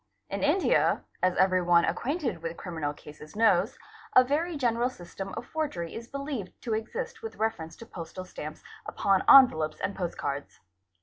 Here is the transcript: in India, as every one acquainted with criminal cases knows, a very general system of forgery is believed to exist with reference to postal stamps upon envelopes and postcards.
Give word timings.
in 0.31 0.41
India, 0.41 1.03
as 1.21 1.35
every 1.37 1.61
one 1.61 1.85
acquainted 1.85 2.41
with 2.41 2.57
criminal 2.57 2.91
cases 2.91 3.35
knows, 3.35 3.77
a 4.15 4.23
very 4.23 4.57
general 4.57 4.89
system 4.89 5.31
of 5.37 5.45
forgery 5.45 5.93
is 5.93 6.07
believed 6.07 6.59
to 6.59 6.73
exist 6.73 7.21
with 7.21 7.35
reference 7.35 7.75
to 7.75 7.85
postal 7.85 8.25
stamps 8.25 8.63
upon 8.87 9.21
envelopes 9.29 9.79
and 9.79 9.95
postcards. 9.95 10.59